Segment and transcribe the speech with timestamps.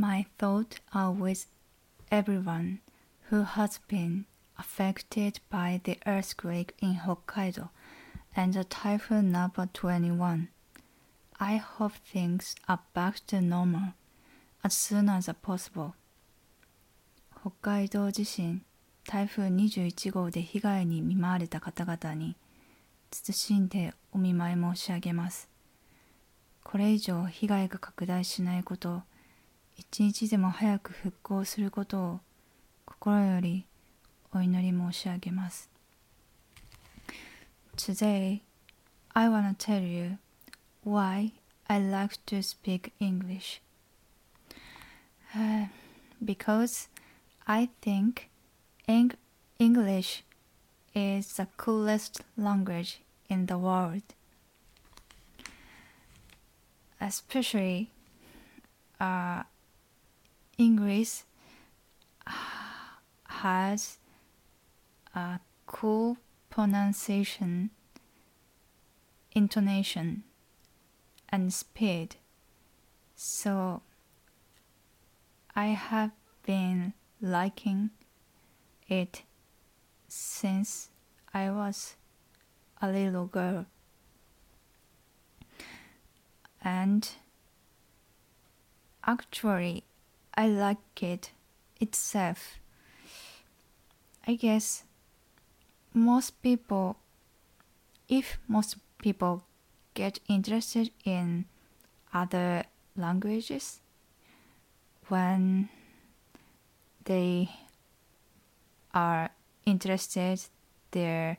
[0.00, 1.44] My thoughts are with
[2.10, 2.80] everyone
[3.28, 4.24] who has been
[4.58, 7.68] affected by the earthquake in Hokkaido
[8.34, 10.48] and the typhoon number 21.
[11.38, 13.92] I hope things are back to normal
[14.64, 15.92] as soon as possible.
[17.42, 18.62] 北海道地震、
[19.04, 22.36] 台風21号で被害に見舞われた方々に
[23.10, 25.50] 謹んでお見舞い申し上げます。
[26.64, 29.02] これ以上被害が拡大しないこと、
[29.79, 32.19] 一日でも早く復興することを
[32.85, 33.65] 心より
[34.33, 35.69] お祈り申し上げます。
[37.75, 38.41] Today,
[39.13, 40.17] I wanna tell you
[40.83, 41.31] why
[41.67, 43.61] I like to speak English.
[45.35, 45.67] Uh,
[46.23, 46.87] because
[47.47, 48.29] I think
[48.87, 49.17] Eng-
[49.59, 50.23] English
[50.93, 54.03] is the coolest language in the world.
[57.01, 57.89] Especially
[58.99, 59.43] uh,
[60.60, 61.22] English
[63.24, 63.96] has
[65.14, 66.18] a cool
[66.50, 67.70] pronunciation,
[69.32, 70.22] intonation,
[71.30, 72.16] and speed.
[73.16, 73.80] So
[75.56, 76.10] I have
[76.44, 77.88] been liking
[78.86, 79.22] it
[80.08, 80.90] since
[81.32, 81.96] I was
[82.82, 83.64] a little girl.
[86.62, 87.08] And
[89.06, 89.84] actually,
[90.40, 91.32] I like it
[91.82, 92.60] itself.
[94.26, 94.84] I guess
[95.92, 96.96] most people,
[98.08, 99.44] if most people
[99.92, 101.44] get interested in
[102.14, 102.64] other
[102.96, 103.82] languages,
[105.08, 105.68] when
[107.04, 107.50] they
[108.94, 109.28] are
[109.66, 110.40] interested
[110.92, 111.36] their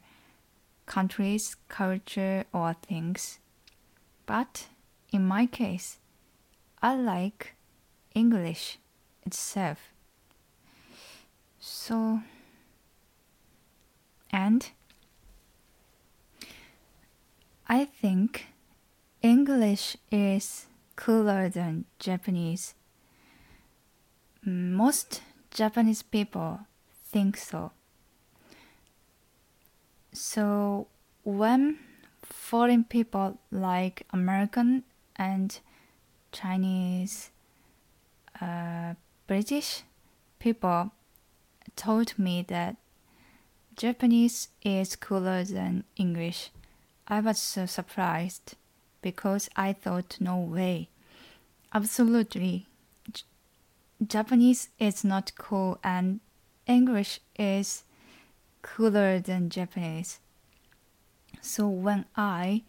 [0.86, 3.39] country's culture or things.
[4.27, 4.67] But
[5.11, 5.97] in my case,
[6.83, 7.55] I like
[8.13, 8.77] English
[9.25, 9.80] itself.
[11.59, 12.22] So,
[14.31, 14.69] and
[17.67, 18.48] I think
[19.21, 22.73] English is cooler than Japanese
[24.43, 25.21] most
[25.52, 26.61] Japanese people
[27.05, 27.71] think so.
[30.14, 30.88] So
[31.23, 31.77] when
[32.23, 34.83] foreign people like American
[35.15, 35.59] and
[36.32, 37.30] Chinese,
[38.39, 38.95] uh,
[39.31, 39.83] British
[40.39, 40.92] people
[41.77, 42.75] told me that
[43.77, 46.49] Japanese is cooler than English,
[47.08, 48.55] I was so surprised
[49.02, 50.89] because I thought no way.
[51.73, 52.67] Absolutely,
[54.05, 56.20] Japanese is not cool and
[56.67, 57.86] English is
[58.61, 60.20] cooler than Japanese.
[61.39, 62.64] So when I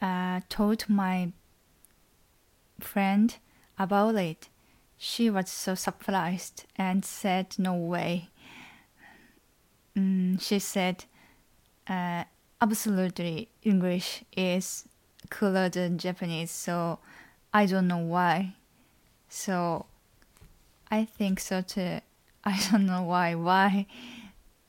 [0.00, 1.32] uh, told my
[2.78, 3.34] friend
[3.76, 4.48] about it,
[5.04, 8.28] she was so surprised and said, No way.
[9.96, 11.06] Mm, she said,
[11.88, 12.22] uh,
[12.60, 14.84] Absolutely, English is
[15.28, 17.00] cooler than Japanese, so
[17.52, 18.54] I don't know why.
[19.28, 19.86] So
[20.88, 21.98] I think so too.
[22.44, 23.34] I don't know why.
[23.34, 23.86] Why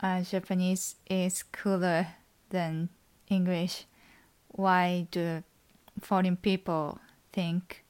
[0.02, 2.08] uh, Japanese is cooler
[2.50, 2.90] than
[3.30, 3.86] English?
[4.48, 5.44] Why do
[6.02, 6.98] foreign people
[7.32, 7.83] think?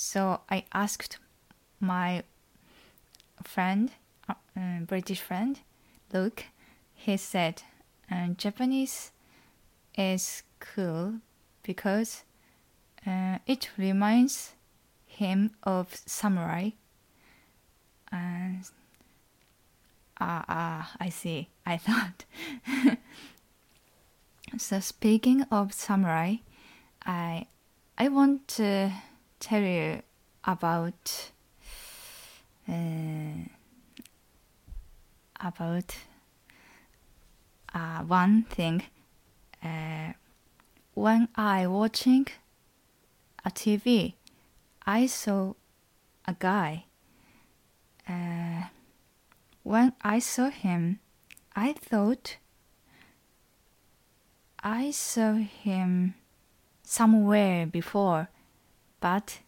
[0.00, 1.18] Uh, so I asked
[1.78, 2.22] my
[3.42, 3.90] friend,
[4.28, 5.60] uh, British friend,
[6.12, 6.44] Luke.
[6.94, 7.62] He said,
[8.10, 9.12] uh, Japanese
[9.96, 11.20] is cool
[11.62, 12.24] because
[13.06, 14.52] uh, it reminds
[15.06, 16.70] him of samurai.
[18.12, 18.64] And
[20.20, 21.48] ah, ah, I see.
[21.64, 22.24] I thought.
[24.58, 26.36] so speaking of samurai,
[27.06, 27.46] I
[27.96, 28.92] I want to
[29.40, 30.02] tell you
[30.44, 31.30] about
[32.68, 33.48] uh,
[35.40, 35.96] about
[37.74, 38.82] uh, one thing.
[39.62, 40.12] Uh,
[40.94, 42.26] when I watching
[43.44, 44.14] a TV,
[44.86, 45.54] I saw
[46.26, 46.84] a guy.
[48.08, 48.64] Uh,
[49.62, 51.00] when I saw him,
[51.54, 52.36] I thought
[54.62, 56.14] I saw him
[56.82, 58.28] somewhere before,
[59.00, 59.40] but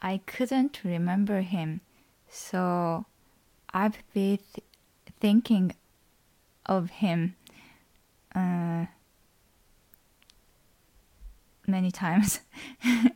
[0.00, 1.80] I couldn't remember him,
[2.28, 3.06] so
[3.72, 4.64] I've been th-
[5.20, 5.74] thinking
[6.66, 7.36] of him
[8.34, 8.86] uh,
[11.66, 12.40] many times.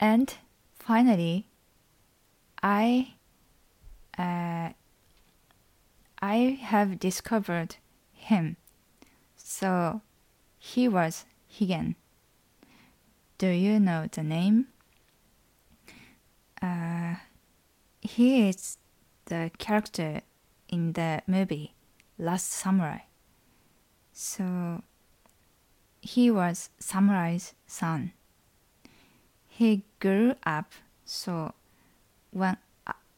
[0.00, 0.34] And
[0.78, 1.46] finally,
[2.62, 3.14] I
[4.18, 4.70] uh,
[6.20, 7.76] I have discovered
[8.12, 8.56] him.
[9.36, 10.02] So
[10.58, 11.94] he was Higen.
[13.44, 14.68] Do you know the name?
[16.62, 17.16] uh,
[18.00, 18.78] he is
[19.26, 20.22] the character
[20.70, 21.74] in the movie
[22.18, 23.00] Last Samurai.
[24.14, 24.82] So
[26.00, 28.14] he was samurai's son.
[29.46, 30.72] He grew up
[31.04, 31.52] so
[32.30, 32.56] when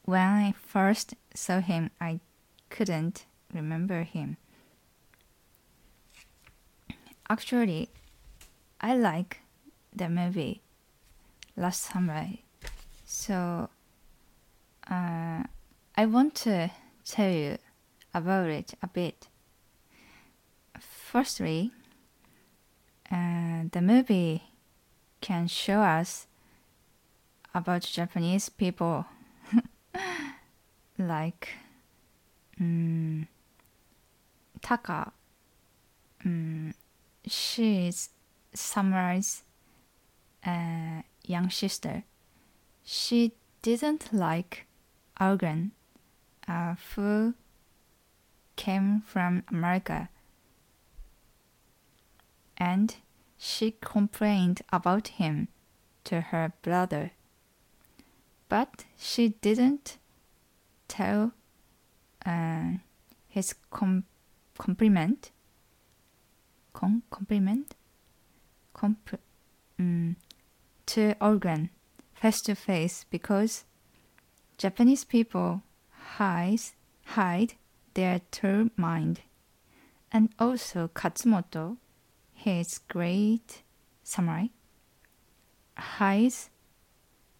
[0.06, 2.18] when I first saw him I
[2.68, 4.38] couldn't remember him.
[7.30, 7.90] Actually,
[8.80, 9.45] I like
[9.96, 10.60] the movie
[11.56, 12.32] Last Samurai.
[13.06, 13.70] So
[14.90, 15.42] uh,
[15.96, 16.70] I want to
[17.04, 17.56] tell you
[18.12, 19.28] about it a bit.
[20.78, 21.70] Firstly,
[23.10, 24.42] uh, the movie
[25.22, 26.26] can show us
[27.54, 29.06] about Japanese people
[30.98, 31.48] like
[32.60, 33.26] um,
[34.60, 35.12] Taka.
[36.24, 36.74] Um,
[37.26, 38.10] she is
[38.52, 39.42] Samurai's
[40.46, 42.04] uh, young sister.
[42.84, 43.32] She
[43.62, 44.66] didn't like
[45.20, 45.72] Algren,
[46.46, 47.34] uh, who
[48.54, 50.08] came from America,
[52.56, 52.94] and
[53.36, 55.48] she complained about him
[56.04, 57.10] to her brother.
[58.48, 59.98] But she didn't
[60.86, 61.32] tell
[62.24, 62.74] uh,
[63.28, 64.04] his com-
[64.56, 65.32] compliment.
[66.72, 67.74] Com- compliment?
[68.72, 69.20] Comp-
[69.78, 70.16] um,
[70.86, 71.70] to Algren
[72.14, 73.64] face to face because
[74.58, 76.60] Japanese people hide,
[77.04, 77.54] hide
[77.94, 79.20] their true mind.
[80.12, 81.76] And also Katsumoto,
[82.32, 83.62] his great
[84.02, 84.46] samurai,
[85.76, 86.48] hides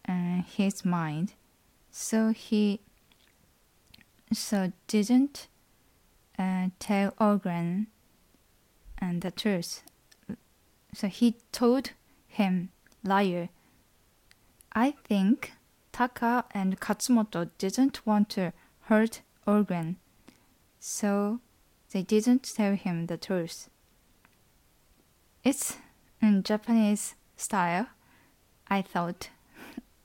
[0.08, 1.32] uh, his mind,
[1.90, 2.81] so he
[4.32, 5.49] so didn't
[6.38, 7.87] uh, tell Algren
[8.99, 9.82] and the truth.
[10.92, 11.92] So he told
[12.26, 12.70] him
[13.06, 13.48] liar.
[14.72, 15.52] I think
[15.92, 19.96] Taka and Katsumoto didn't want to hurt Algren,
[20.78, 21.40] so
[21.92, 23.70] they didn't tell him the truth.
[25.42, 25.76] It's
[26.20, 27.86] in Japanese style,
[28.68, 29.30] I thought.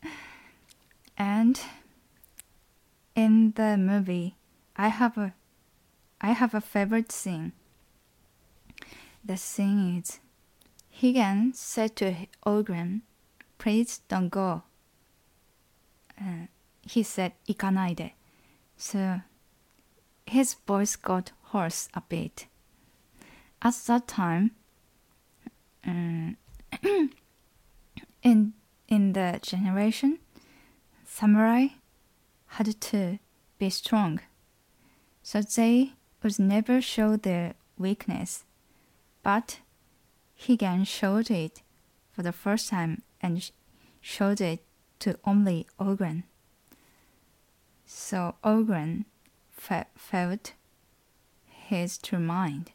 [1.18, 1.60] and
[3.16, 4.36] in the movie,
[4.78, 5.34] I have a
[6.22, 7.54] I have a favorite scene.
[9.26, 10.20] The scene is
[11.02, 13.02] Higen said to Algren,
[13.58, 14.62] Please don't go.
[16.20, 16.46] Uh,
[16.84, 18.12] he said, Ikanaide.
[18.78, 19.22] So
[20.28, 22.46] his voice got hoarse a bit.
[23.64, 24.52] At that time,
[25.86, 26.38] um,
[28.22, 28.54] in,
[28.88, 30.20] in the generation,
[31.04, 31.68] samurai
[32.46, 33.18] had to
[33.58, 34.20] be strong.
[35.24, 38.46] So they would never show their weakness,
[39.24, 39.60] but
[40.42, 41.62] Higen showed it
[42.12, 43.52] for the first time and
[44.02, 44.64] showed it
[45.00, 46.24] to only Algren.
[47.86, 49.06] So Algren
[49.52, 50.54] fe- felt
[51.46, 52.72] his true mind.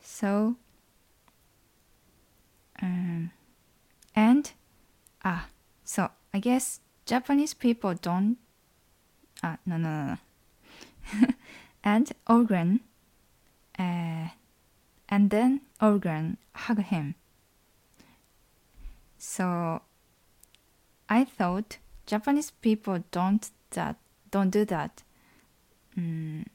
[0.00, 0.56] So,
[2.80, 3.30] um,
[4.14, 4.52] and,
[5.24, 5.48] ah,
[5.84, 8.38] so I guess Japanese people don't,
[9.42, 10.18] ah, no, no, no,
[11.12, 11.28] no.
[11.84, 12.80] and Algren,
[13.78, 14.28] uh,
[15.08, 17.14] and then Algren hug him.
[19.18, 19.82] So
[21.08, 23.96] I thought Japanese people don't that
[24.30, 25.02] don't do that.
[25.98, 26.46] Mm,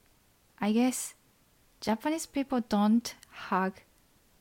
[0.60, 1.13] I guess
[1.79, 3.74] Japanese people don't hug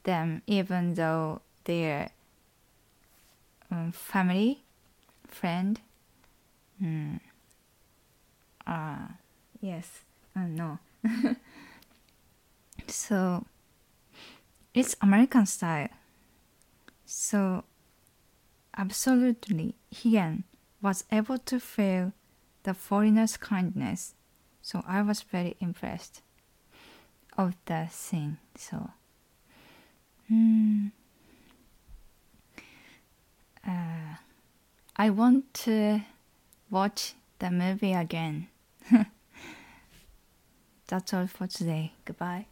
[0.05, 2.11] them even though they're
[3.71, 4.62] um, family,
[5.26, 5.81] friend.
[6.83, 7.21] Mm.
[9.61, 10.79] Yes, uh, no.
[12.87, 13.45] so
[14.75, 15.89] it's American style.
[17.05, 17.65] So
[18.77, 20.45] absolutely, Higen
[20.81, 22.12] was able to feel
[22.62, 24.15] the foreigner's kindness.
[24.62, 26.23] So I was very impressed
[27.37, 28.39] of the scene.
[28.57, 28.91] So,
[30.31, 30.93] mm,
[33.67, 34.17] uh,
[34.97, 36.03] I want to
[36.71, 38.49] watch the movie again.
[40.89, 41.93] That's all for today.
[42.05, 42.47] Goodbye.